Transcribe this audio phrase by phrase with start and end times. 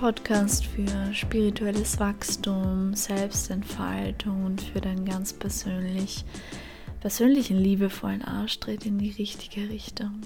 [0.00, 6.24] Podcast für spirituelles Wachstum, Selbstentfaltung und für deinen ganz persönlich,
[7.00, 10.22] persönlichen liebevollen Arschtritt in die richtige Richtung.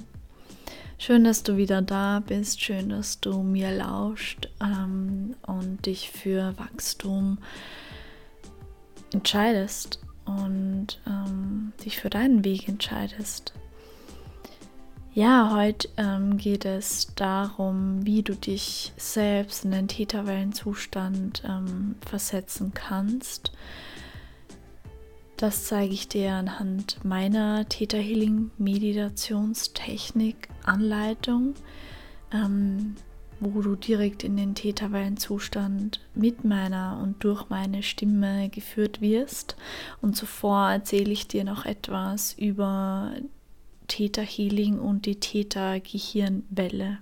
[0.97, 6.57] Schön, dass du wieder da bist, schön, dass du mir lauscht ähm, und dich für
[6.57, 7.39] Wachstum
[9.13, 13.53] entscheidest und ähm, dich für deinen Weg entscheidest.
[15.17, 22.73] Ja, heute ähm, geht es darum, wie du dich selbst in den Täterwellenzustand ähm, versetzen
[22.75, 23.53] kannst.
[25.37, 31.55] Das zeige ich dir anhand meiner Theta Healing Meditationstechnik Anleitung.
[32.33, 32.97] Ähm,
[33.39, 39.57] wo du direkt in den Täterwellenzustand mit meiner und durch meine Stimme geführt wirst.
[40.01, 43.13] Und zuvor erzähle ich dir noch etwas über
[43.89, 46.99] Theta Healing und die Theta Gehirnwelle.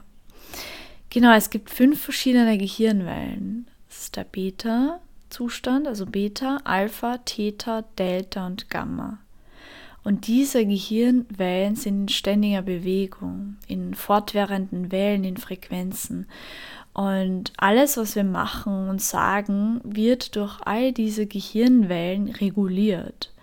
[1.12, 3.68] Genau, es gibt fünf verschiedene Gehirnwellen.
[3.88, 9.20] Das ist der Beta-Zustand, also Beta, Alpha, Theta, Delta und Gamma.
[10.04, 16.26] Und diese Gehirnwellen sind in ständiger Bewegung, in fortwährenden Wellen, in Frequenzen.
[16.96, 23.34] Und alles, was wir machen und sagen, wird durch all diese Gehirnwellen reguliert.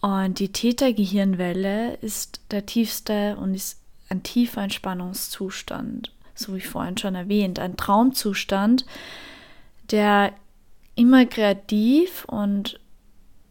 [0.00, 7.14] Und die Theta-Gehirnwelle ist der tiefste und ist ein tiefer Entspannungszustand, so wie vorhin schon
[7.14, 8.86] erwähnt, ein Traumzustand,
[9.90, 10.32] der
[10.94, 12.80] immer kreativ und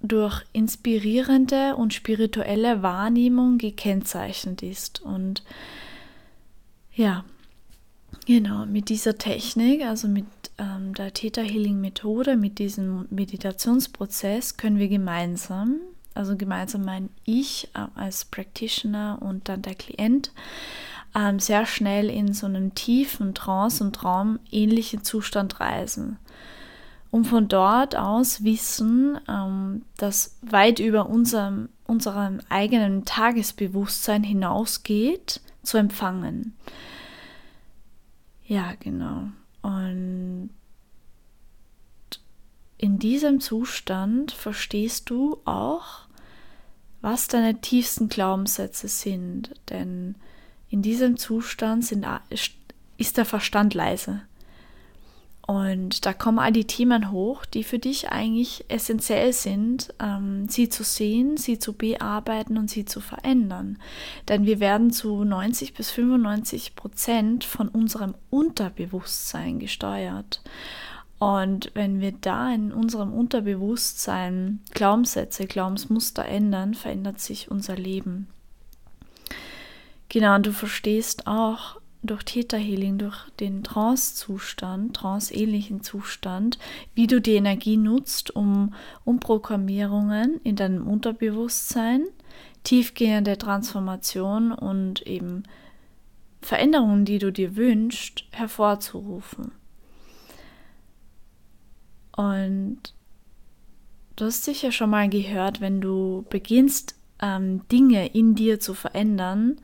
[0.01, 5.03] durch inspirierende und spirituelle Wahrnehmung gekennzeichnet ist.
[5.03, 5.43] Und
[6.95, 7.23] ja,
[8.25, 10.25] Genau, mit dieser Technik, also mit
[10.57, 15.79] ähm, der Theta Healing Methode, mit diesem Meditationsprozess können wir gemeinsam,
[16.13, 20.31] also gemeinsam mein Ich äh, als Practitioner und dann der Klient,
[21.15, 26.17] ähm, sehr schnell in so einem tiefen Trance- und Traum ähnlichen Zustand reisen.
[27.11, 35.77] Und von dort aus wissen, ähm, dass weit über unserem, unserem eigenen Tagesbewusstsein hinausgeht, zu
[35.77, 36.55] empfangen.
[38.45, 39.29] Ja, genau.
[39.61, 40.49] Und
[42.77, 46.07] in diesem Zustand verstehst du auch,
[47.01, 49.53] was deine tiefsten Glaubenssätze sind.
[49.69, 50.15] Denn
[50.69, 52.05] in diesem Zustand sind,
[52.97, 54.21] ist der Verstand leise.
[55.45, 60.69] Und da kommen all die Themen hoch, die für dich eigentlich essentiell sind, ähm, sie
[60.69, 63.77] zu sehen, sie zu bearbeiten und sie zu verändern.
[64.29, 70.41] Denn wir werden zu 90 bis 95 Prozent von unserem Unterbewusstsein gesteuert.
[71.19, 78.27] Und wenn wir da in unserem Unterbewusstsein Glaubenssätze, Glaubensmuster ändern, verändert sich unser Leben.
[80.07, 86.59] Genau, und du verstehst auch, durch Theta Healing, durch den Trance-Zustand, trance-ähnlichen Zustand,
[86.93, 88.73] wie du die Energie nutzt, um
[89.05, 92.05] Umprogrammierungen in deinem Unterbewusstsein,
[92.63, 95.43] tiefgehende Transformation und eben
[96.41, 99.53] Veränderungen, die du dir wünschst, hervorzurufen.
[102.15, 102.79] Und
[104.17, 109.57] du hast sicher schon mal gehört, wenn du beginnst, ähm, Dinge in dir zu verändern,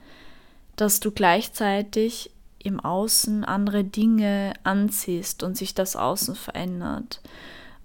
[0.79, 7.21] dass du gleichzeitig im Außen andere Dinge anziehst und sich das Außen verändert.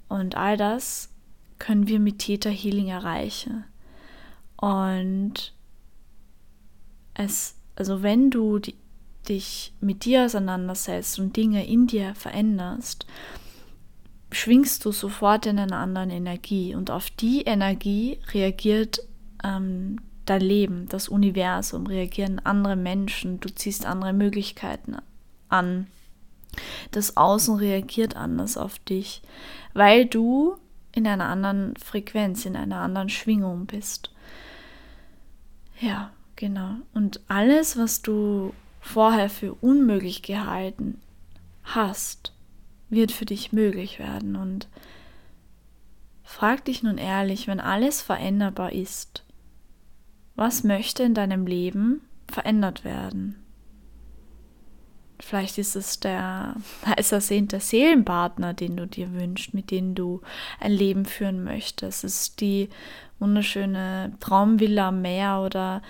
[0.09, 1.11] Und all das
[1.59, 3.65] können wir mit Theta Healing erreichen.
[4.57, 5.53] Und
[7.15, 8.77] es, also wenn du die,
[9.29, 13.07] dich mit dir auseinandersetzt und Dinge in dir veränderst,
[14.31, 19.01] schwingst du sofort in einer anderen Energie und auf die Energie reagiert
[19.43, 24.97] ähm, dein Leben, das Universum, reagieren andere Menschen, du ziehst andere Möglichkeiten
[25.49, 25.87] an.
[26.91, 29.23] Das Außen reagiert anders auf dich,
[29.73, 30.57] weil du
[30.93, 34.11] in einer anderen Frequenz, in einer anderen Schwingung bist.
[35.81, 36.77] Ja, genau.
[36.93, 41.01] Und alles, was du vorher für unmöglich gehalten
[41.65, 42.33] hast,
[42.91, 44.37] wird für dich möglich werden.
[44.37, 44.69] Und
[46.23, 49.25] frag dich nun ehrlich, wenn alles veränderbar ist,
[50.37, 53.37] was möchte in deinem Leben verändert werden?
[55.21, 60.21] Vielleicht ist es der heiß ersehnte Seelenpartner, den du dir wünschst, mit dem du
[60.61, 62.05] ein Leben führen möchtest.
[62.05, 62.69] Es ist die
[63.21, 65.83] wunderschöne Traumvilla am Meer oder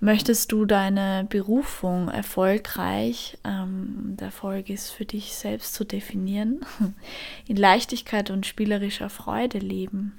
[0.00, 6.60] möchtest du deine Berufung erfolgreich, ähm, der Erfolg ist für dich selbst zu definieren,
[7.46, 10.18] in Leichtigkeit und spielerischer Freude leben?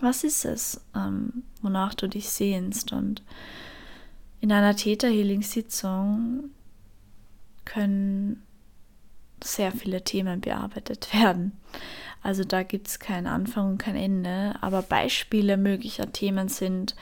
[0.00, 2.92] Was ist es, ähm, wonach du dich sehnst?
[2.92, 3.22] Und
[4.40, 6.50] in einer Täter-Healing-Sitzung
[7.64, 8.42] können
[9.42, 11.52] sehr viele Themen bearbeitet werden.
[12.22, 16.96] Also da gibt es keinen Anfang und kein Ende, aber Beispiele möglicher Themen sind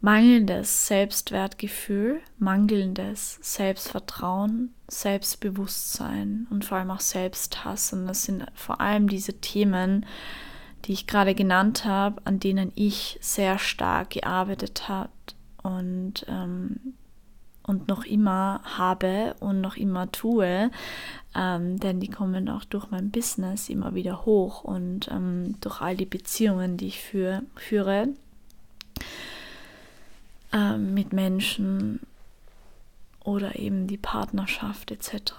[0.00, 7.92] mangelndes Selbstwertgefühl, mangelndes Selbstvertrauen, Selbstbewusstsein und vor allem auch Selbsthass.
[7.92, 10.04] Und das sind vor allem diese Themen,
[10.84, 15.10] die ich gerade genannt habe, an denen ich sehr stark gearbeitet habe
[15.62, 16.94] und ähm,
[17.66, 20.70] und noch immer habe und noch immer tue,
[21.34, 25.96] ähm, denn die kommen auch durch mein Business immer wieder hoch und ähm, durch all
[25.96, 28.08] die Beziehungen, die ich für, führe
[30.52, 32.00] ähm, mit Menschen
[33.24, 35.32] oder eben die Partnerschaft etc.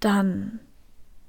[0.00, 0.60] Dann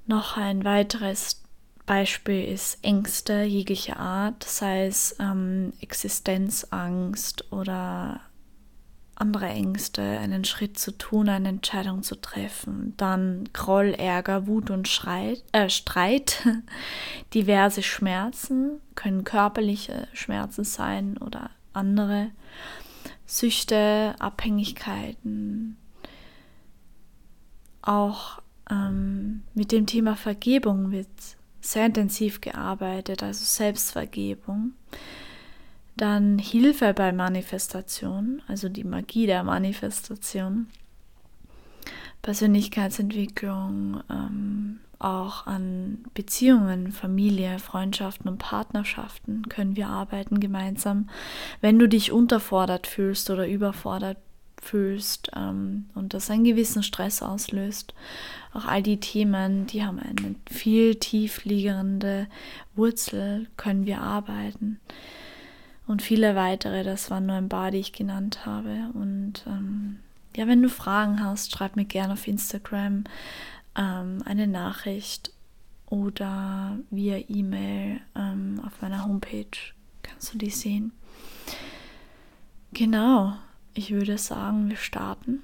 [0.06, 1.42] noch ein weiteres
[1.90, 8.20] Beispiel ist Ängste jeglicher Art, sei es ähm, Existenzangst oder
[9.16, 12.94] andere Ängste, einen Schritt zu tun, eine Entscheidung zu treffen.
[12.96, 16.46] Dann Groll, Ärger, Wut und Schreit, äh, Streit,
[17.34, 22.30] diverse Schmerzen, können körperliche Schmerzen sein oder andere,
[23.26, 25.76] Süchte, Abhängigkeiten.
[27.82, 28.40] Auch
[28.70, 31.08] ähm, mit dem Thema Vergebung wird
[31.60, 34.72] sehr intensiv gearbeitet, also Selbstvergebung.
[35.96, 40.68] Dann Hilfe bei Manifestation, also die Magie der Manifestation.
[42.22, 51.08] Persönlichkeitsentwicklung, ähm, auch an Beziehungen, Familie, Freundschaften und Partnerschaften können wir arbeiten gemeinsam.
[51.62, 54.18] Wenn du dich unterfordert fühlst oder überfordert
[54.60, 57.94] fühlst ähm, und das einen gewissen Stress auslöst,
[58.52, 62.26] auch all die Themen, die haben eine viel tiefliegende
[62.74, 64.80] Wurzel, können wir arbeiten
[65.86, 66.84] und viele weitere.
[66.84, 68.90] Das waren nur ein paar, die ich genannt habe.
[68.94, 70.00] Und ähm,
[70.36, 73.04] ja, wenn du Fragen hast, schreib mir gerne auf Instagram
[73.76, 75.32] ähm, eine Nachricht
[75.86, 79.46] oder via E-Mail ähm, auf meiner Homepage
[80.02, 80.92] kannst du die sehen.
[82.72, 83.36] Genau,
[83.74, 85.42] ich würde sagen, wir starten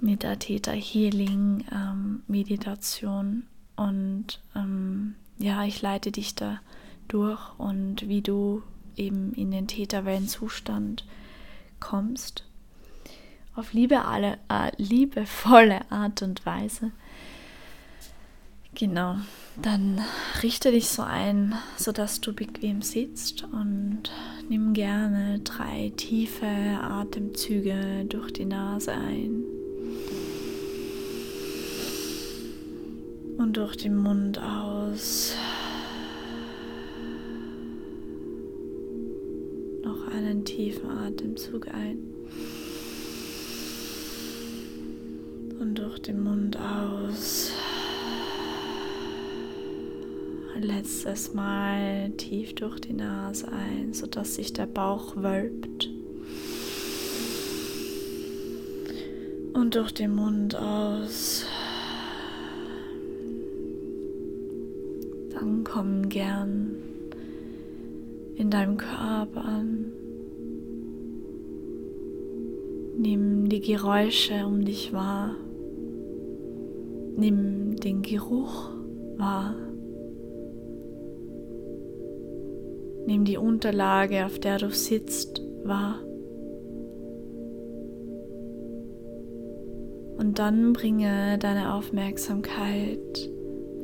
[0.00, 3.44] mit der Theta Healing ähm, Meditation
[3.76, 6.60] und ähm, ja, ich leite dich da
[7.08, 8.62] durch und wie du
[8.96, 11.04] eben in den Täterwellenzustand
[11.80, 12.44] kommst,
[13.54, 16.92] auf liebe alle, äh, liebevolle Art und Weise.
[18.74, 19.16] Genau,
[19.60, 20.00] dann
[20.42, 24.04] richte dich so ein, sodass du bequem sitzt und
[24.48, 29.44] nimm gerne drei tiefe Atemzüge durch die Nase ein
[33.38, 35.34] und durch den Mund aus.
[40.12, 41.98] einen tiefen Atemzug ein
[45.60, 47.52] und durch den Mund aus.
[50.62, 55.90] Letztes Mal tief durch die Nase ein, sodass sich der Bauch wölbt.
[59.54, 61.46] Und durch den Mund aus.
[65.32, 66.76] Dann kommen gern
[68.36, 69.90] in deinem Körper an
[72.96, 75.34] Nimm die Geräusche um dich wahr.
[77.16, 78.70] Nimm den Geruch
[79.16, 79.56] wahr.
[83.06, 85.98] Nimm die Unterlage, auf der du sitzt, wahr.
[90.18, 93.30] Und dann bringe deine Aufmerksamkeit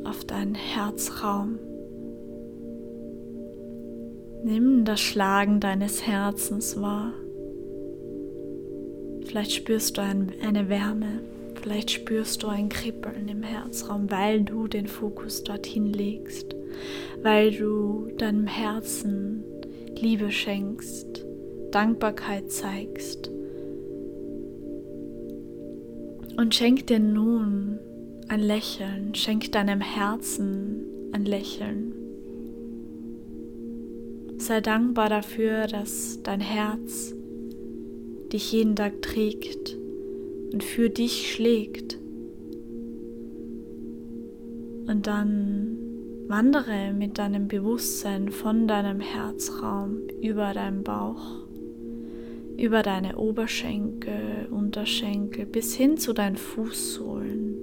[0.04, 1.58] auf deinen Herzraum.
[4.44, 7.12] Nimm das Schlagen deines Herzens wahr.
[9.24, 11.20] Vielleicht spürst du ein, eine Wärme,
[11.60, 16.54] vielleicht spürst du ein Kribbeln im Herzraum, weil du den Fokus dorthin legst,
[17.22, 19.44] weil du deinem Herzen
[20.00, 21.24] Liebe schenkst,
[21.70, 23.30] Dankbarkeit zeigst.
[26.36, 27.80] Und schenk dir nun
[28.28, 31.94] ein Lächeln, schenk deinem Herzen ein Lächeln.
[34.36, 37.12] Sei dankbar dafür, dass dein Herz
[38.32, 39.76] dich jeden Tag trägt
[40.52, 41.98] und für dich schlägt.
[44.86, 45.77] Und dann
[46.28, 51.38] wandere mit deinem Bewusstsein von deinem Herzraum über deinen Bauch,
[52.58, 57.56] über deine Oberschenkel, Unterschenkel bis hin zu deinen Fußsohlen.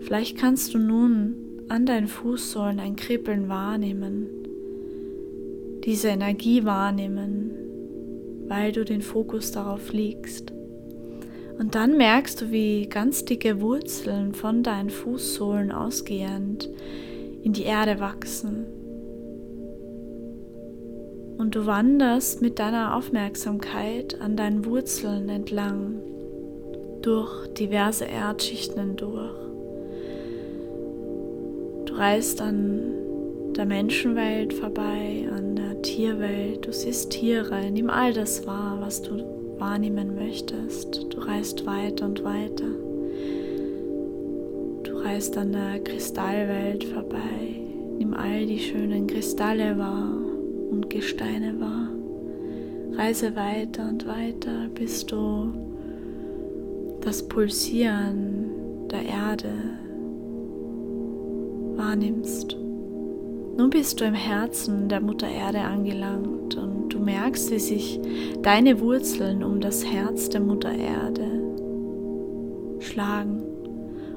[0.00, 1.34] Vielleicht kannst du nun
[1.68, 4.26] an deinen Fußsohlen ein Kribbeln wahrnehmen,
[5.84, 7.50] diese Energie wahrnehmen,
[8.48, 10.55] weil du den Fokus darauf legst.
[11.58, 16.68] Und dann merkst du, wie ganz dicke Wurzeln von deinen Fußsohlen ausgehend
[17.42, 18.66] in die Erde wachsen.
[21.38, 26.00] Und du wanderst mit deiner Aufmerksamkeit an deinen Wurzeln entlang,
[27.02, 29.38] durch diverse Erdschichten hindurch.
[31.86, 32.92] Du reist an
[33.56, 36.66] der Menschenwelt vorbei, an der Tierwelt.
[36.66, 41.06] Du siehst Tiere, nimm all das wahr, was du wahrnehmen möchtest.
[41.12, 42.68] Du reist weiter und weiter.
[44.82, 47.60] Du reist an der Kristallwelt vorbei.
[47.98, 50.14] Nimm all die schönen Kristalle wahr
[50.70, 51.88] und Gesteine wahr.
[52.92, 55.52] Reise weiter und weiter, bis du
[57.00, 58.46] das Pulsieren
[58.90, 59.52] der Erde
[61.76, 62.56] wahrnimmst.
[63.56, 68.00] Nun bist du im Herzen der Mutter Erde angelangt und merkst, wie sich
[68.42, 71.30] deine Wurzeln um das Herz der Mutter Erde
[72.80, 73.42] schlagen.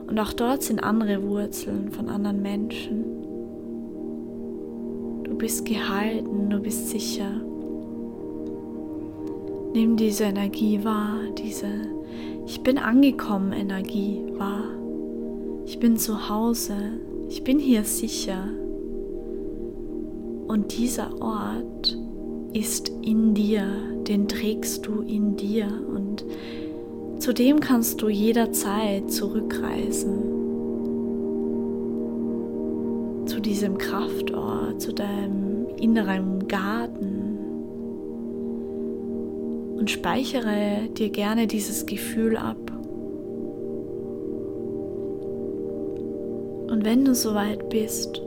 [0.07, 3.05] Und auch dort sind andere Wurzeln von anderen Menschen.
[5.23, 7.29] Du bist gehalten, du bist sicher.
[9.73, 11.67] Nimm diese Energie wahr, diese
[12.47, 14.63] Ich bin angekommen Energie wahr.
[15.65, 16.73] Ich bin zu Hause,
[17.27, 18.49] ich bin hier sicher.
[20.47, 21.98] Und dieser Ort
[22.53, 23.65] ist in dir,
[24.07, 26.25] den trägst du in dir und
[27.19, 30.37] zu dem kannst du jederzeit zurückreisen.
[33.25, 37.37] Zu diesem Kraftort, zu deinem inneren Garten.
[39.77, 42.57] Und speichere dir gerne dieses Gefühl ab.
[46.71, 48.21] Und wenn du soweit bist,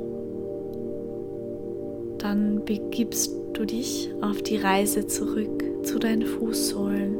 [2.19, 7.17] dann begibst du dich auf die Reise zurück zu deinen Fußsohlen.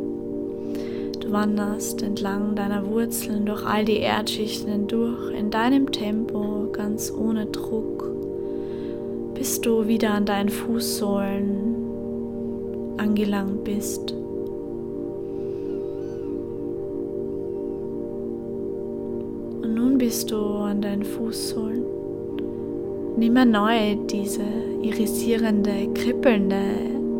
[1.21, 7.47] Du wanderst entlang deiner Wurzeln durch all die Erdschichten hindurch in deinem Tempo, ganz ohne
[7.47, 8.11] Druck,
[9.35, 11.77] bis du wieder an deinen Fußsohlen
[12.97, 14.11] angelangt bist.
[19.63, 21.85] Und nun bist du an deinen Fußsohlen.
[23.17, 26.63] Nimm erneut diese irisierende, kribbelnde,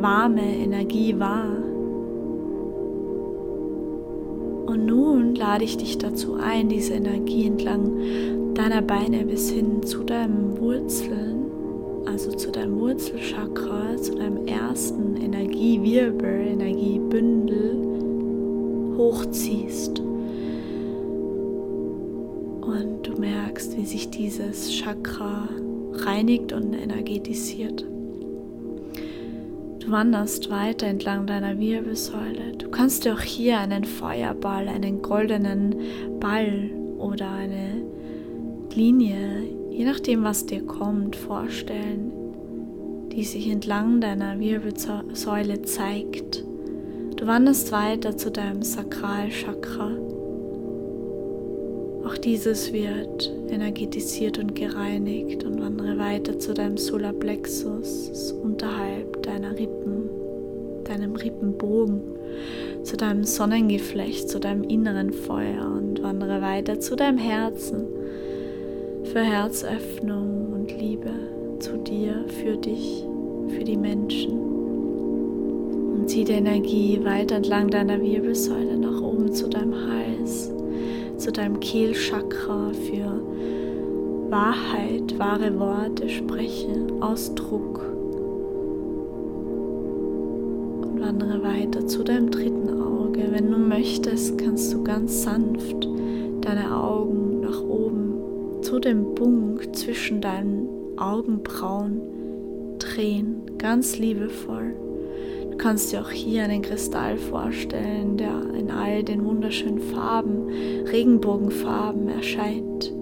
[0.01, 1.57] warme Energie wahr.
[4.67, 10.03] Und nun lade ich dich dazu ein, diese Energie entlang deiner Beine bis hin zu
[10.03, 11.45] deinen Wurzeln,
[12.07, 17.77] also zu deinem Wurzelchakra, zu deinem ersten Energiewirbel, Energiebündel
[18.97, 20.01] hochziehst.
[22.61, 25.49] Und du merkst, wie sich dieses Chakra
[25.95, 27.85] reinigt und energetisiert.
[29.81, 32.57] Du wanderst weiter entlang deiner Wirbelsäule.
[32.57, 35.75] Du kannst dir auch hier einen Feuerball, einen goldenen
[36.21, 37.83] Ball oder eine
[38.75, 42.13] Linie, je nachdem, was dir kommt, vorstellen,
[43.11, 46.45] die sich entlang deiner Wirbelsäule zeigt.
[47.17, 49.91] Du wanderst weiter zu deinem Sakralchakra
[52.05, 60.11] auch dieses wird energetisiert und gereinigt und wandere weiter zu deinem Solarplexus unterhalb deiner Rippen.
[60.85, 62.01] deinem Rippenbogen,
[62.83, 67.87] zu deinem Sonnengeflecht, zu deinem inneren Feuer und wandere weiter zu deinem Herzen
[69.05, 71.11] für Herzöffnung und Liebe
[71.59, 73.05] zu dir, für dich,
[73.49, 74.33] für die Menschen.
[75.95, 80.52] Und zieh die Energie weiter entlang deiner Wirbelsäule nach oben zu deinem Hals,
[81.23, 83.23] zu deinem Kehlchakra für
[84.29, 87.79] Wahrheit, wahre Worte spreche, Ausdruck.
[90.83, 93.29] Und wandere weiter zu deinem dritten Auge.
[93.31, 95.87] Wenn du möchtest, kannst du ganz sanft
[96.41, 102.01] deine Augen nach oben zu dem Punkt zwischen deinen Augenbrauen
[102.81, 104.75] drehen, ganz liebevoll.
[105.63, 110.49] Kannst dir auch hier einen Kristall vorstellen, der in all den wunderschönen Farben,
[110.91, 112.93] Regenbogenfarben erscheint.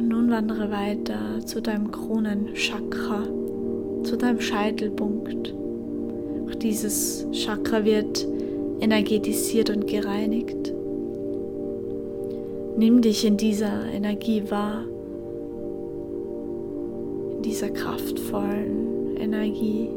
[0.00, 3.24] nun wandere weiter zu deinem Kronenchakra,
[4.04, 5.54] zu deinem Scheitelpunkt.
[6.46, 8.26] Auch dieses Chakra wird
[8.80, 10.72] energetisiert und gereinigt.
[12.76, 14.84] Nimm dich in dieser Energie wahr,
[17.44, 19.88] dieser kraftvollen Energie.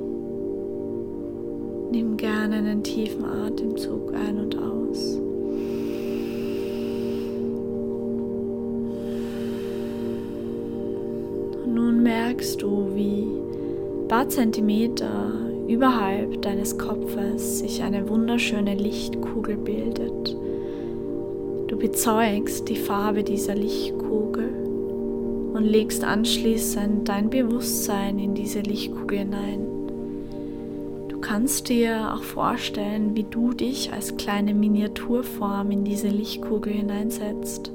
[1.91, 5.21] Nimm gerne einen tiefen Atemzug ein und aus.
[12.41, 15.31] merkst du, wie ein paar Zentimeter
[15.67, 20.35] überhalb deines Kopfes sich eine wunderschöne Lichtkugel bildet.
[21.67, 24.60] Du bezeugst die Farbe dieser Lichtkugel
[25.61, 29.67] und legst anschließend dein Bewusstsein in diese Lichtkugel hinein.
[31.07, 37.71] Du kannst dir auch vorstellen, wie du dich als kleine Miniaturform in diese Lichtkugel hineinsetzt.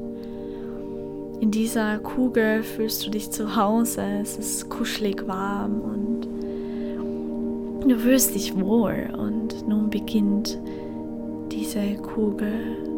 [1.41, 8.35] In dieser Kugel fühlst du dich zu Hause, es ist kuschelig warm und du fühlst
[8.35, 10.59] dich wohl und nun beginnt
[11.53, 12.96] diese Kugel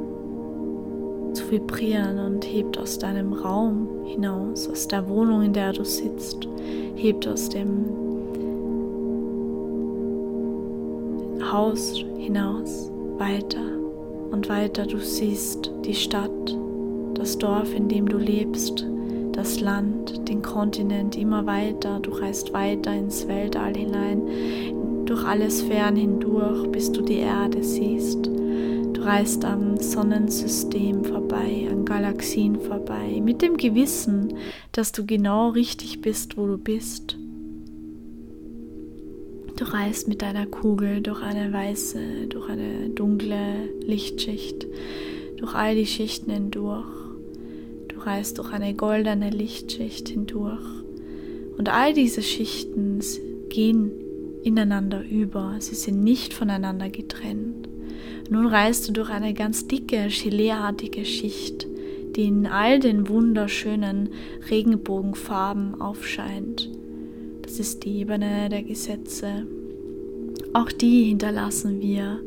[1.51, 6.49] vibrieren und hebt aus deinem Raum hinaus, aus der Wohnung, in der du sitzt,
[6.97, 7.87] hebt aus dem
[11.53, 13.65] Haus hinaus, weiter
[14.31, 14.87] und weiter.
[14.87, 16.57] Du siehst die Stadt,
[17.15, 18.87] das Dorf, in dem du lebst,
[19.33, 22.01] das Land, den Kontinent immer weiter.
[22.01, 28.29] Du reist weiter ins Weltall hinein, durch alle Sphären hindurch, bis du die Erde siehst.
[28.99, 34.35] Du reist am Sonnensystem vorbei, an Galaxien vorbei, mit dem Gewissen,
[34.73, 37.17] dass du genau richtig bist, wo du bist.
[39.57, 44.67] Du reist mit deiner Kugel durch eine weiße, durch eine dunkle Lichtschicht,
[45.37, 46.99] durch all die Schichten hindurch
[48.09, 50.65] reist durch eine goldene Lichtschicht hindurch.
[51.57, 53.01] Und all diese Schichten
[53.51, 53.91] gehen
[54.43, 57.68] ineinander über, sie sind nicht voneinander getrennt.
[58.31, 61.67] Nun reist du durch eine ganz dicke, geleeartige Schicht,
[62.15, 64.11] die in all den wunderschönen
[64.51, 66.69] Regenbogenfarben aufscheint.
[67.43, 69.47] Das ist die Ebene der Gesetze.
[70.53, 72.21] Auch die hinterlassen wir.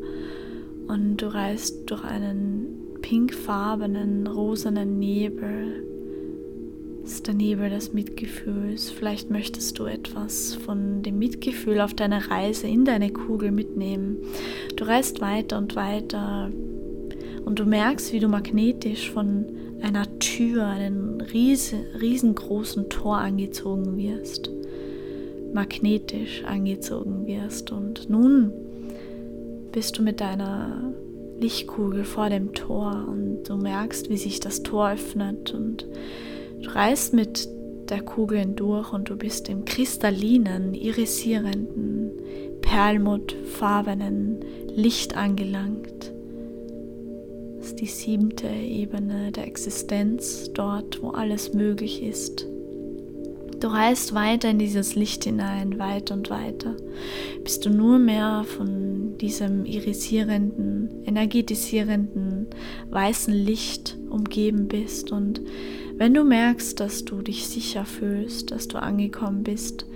[0.88, 5.91] Und du reist durch einen pinkfarbenen, rosanen Nebel.
[7.04, 8.90] Ist der Nebel des Mitgefühls.
[8.90, 14.18] Vielleicht möchtest du etwas von dem Mitgefühl auf deiner Reise in deine Kugel mitnehmen.
[14.76, 16.50] Du reist weiter und weiter
[17.44, 19.46] und du merkst, wie du magnetisch von
[19.82, 24.50] einer Tür, einem riesengroßen Tor angezogen wirst.
[25.52, 27.72] Magnetisch angezogen wirst.
[27.72, 28.52] Und nun
[29.72, 30.94] bist du mit deiner
[31.40, 35.84] Lichtkugel vor dem Tor und du merkst, wie sich das Tor öffnet und
[36.62, 37.48] du reist mit
[37.88, 42.12] der Kugel hindurch und du bist im kristallinen, irisierenden,
[42.62, 44.40] perlmuttfarbenen
[44.74, 46.12] Licht angelangt.
[47.58, 52.46] Das ist die siebte Ebene der Existenz, dort, wo alles möglich ist.
[53.60, 56.74] Du reist weiter in dieses Licht hinein, weiter und weiter,
[57.44, 62.48] bis du nur mehr von diesem irisierenden, energetisierenden,
[62.90, 65.12] weißen Licht umgeben bist.
[65.12, 65.40] Und
[66.02, 69.86] wenn du merkst, dass du dich sicher fühlst, dass du angekommen bist,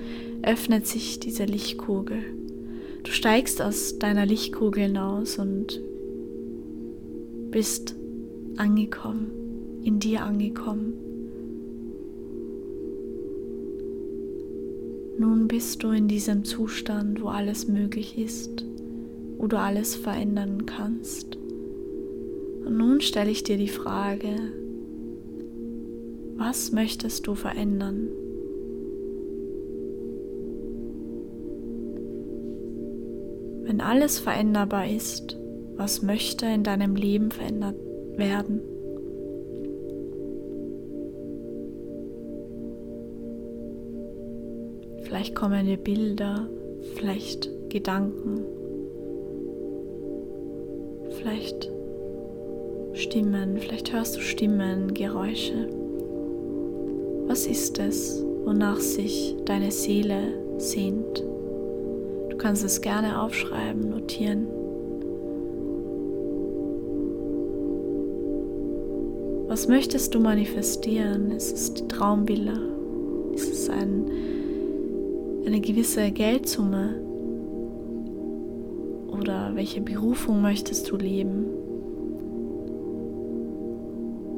[0.41, 2.19] öffnet sich diese Lichtkugel.
[3.03, 5.83] Du steigst aus deiner Lichtkugel hinaus und
[7.51, 7.97] bist
[8.57, 9.33] angekommen,
[9.83, 10.93] in dir angekommen.
[15.19, 18.65] Nun bist du in diesem Zustand, wo alles möglich ist,
[19.39, 21.37] wo du alles verändern kannst.
[22.65, 24.37] Und nun stelle ich dir die Frage,
[26.37, 28.09] was möchtest du verändern?
[33.65, 35.37] Wenn alles veränderbar ist,
[35.77, 37.77] was möchte in deinem Leben verändert
[38.17, 38.61] werden?
[45.03, 46.49] Vielleicht kommen dir Bilder,
[46.95, 48.45] vielleicht Gedanken,
[51.11, 51.71] vielleicht
[52.93, 55.86] Stimmen, vielleicht hörst du Stimmen, Geräusche.
[57.37, 61.23] Was ist es, wonach sich deine Seele sehnt?
[62.31, 64.47] Du kannst es gerne aufschreiben, notieren.
[69.49, 71.31] Was möchtest du manifestieren?
[71.31, 72.59] Ist es die Traumvilla?
[73.35, 74.11] Ist es ein,
[75.45, 76.95] eine gewisse Geldsumme?
[79.09, 81.45] Oder welche Berufung möchtest du leben?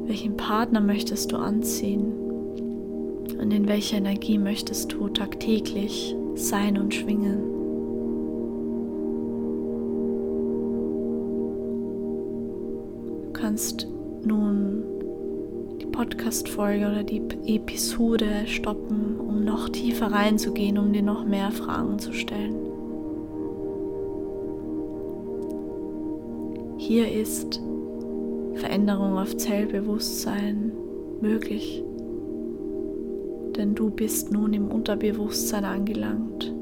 [0.08, 2.27] Welchen Partner möchtest du anziehen?
[3.38, 7.38] Und in welcher Energie möchtest du tagtäglich sein und schwingen?
[13.22, 13.86] Du kannst
[14.24, 14.82] nun
[15.80, 22.00] die Podcast-Folge oder die Episode stoppen, um noch tiefer reinzugehen, um dir noch mehr Fragen
[22.00, 22.56] zu stellen.
[26.76, 27.60] Hier ist
[28.54, 30.72] Veränderung auf Zellbewusstsein
[31.20, 31.84] möglich.
[33.58, 36.54] Denn du bist nun im Unterbewusstsein angelangt.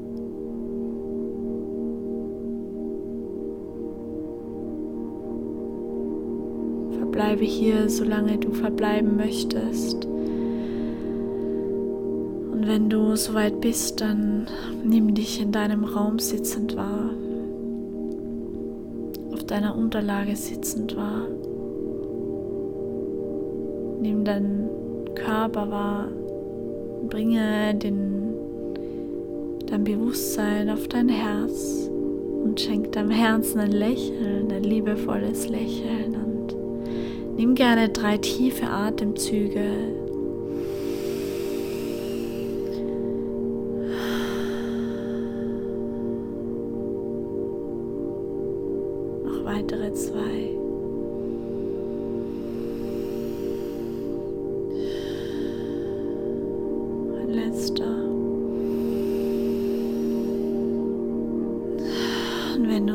[6.97, 10.05] Verbleibe hier, solange du verbleiben möchtest.
[12.51, 14.47] Und wenn du soweit bist, dann
[14.83, 17.11] nimm dich in deinem Raum sitzend wahr,
[19.31, 21.27] auf deiner Unterlage sitzend wahr.
[24.01, 24.67] Nimm deinen
[25.13, 26.07] Körper wahr.
[27.09, 28.33] Bringe den,
[29.65, 31.89] dein Bewusstsein auf dein Herz
[32.43, 36.15] und schenk deinem Herzen ein Lächeln, ein liebevolles Lächeln.
[36.15, 40.06] Und nimm gerne drei tiefe Atemzüge.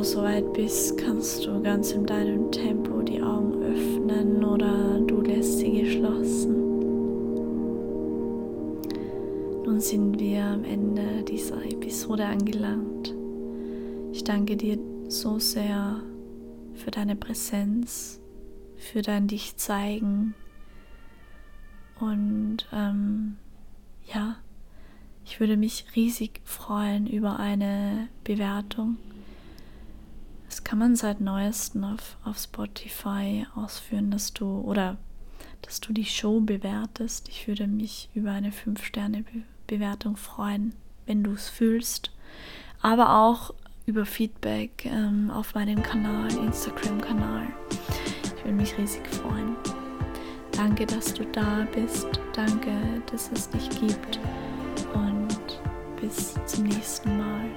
[0.03, 5.83] Soweit bist, kannst du ganz in deinem Tempo die Augen öffnen oder du lässt sie
[5.83, 6.55] geschlossen.
[9.65, 13.15] Nun sind wir am Ende dieser Episode angelangt.
[14.13, 16.03] Ich danke dir so sehr
[16.75, 18.21] für deine Präsenz,
[18.77, 20.35] für dein Dich zeigen
[22.01, 23.37] und ähm,
[24.13, 24.37] ja,
[25.25, 28.97] ich würde mich riesig freuen über eine Bewertung
[30.53, 34.99] das kann man seit neuestem auf, auf Spotify ausführen, dass du oder
[35.63, 37.31] dass du die Show bewertest.
[37.31, 40.75] Ich würde mich über eine 5-Sterne-Bewertung freuen,
[41.07, 42.11] wenn du es fühlst.
[42.83, 43.55] Aber auch
[43.87, 47.47] über Feedback ähm, auf meinem Kanal, Instagram-Kanal.
[48.23, 49.57] Ich würde mich riesig freuen.
[50.51, 52.09] Danke, dass du da bist.
[52.35, 52.73] Danke,
[53.11, 54.21] dass es dich gibt.
[54.93, 55.63] Und
[55.99, 57.49] bis zum nächsten Mal.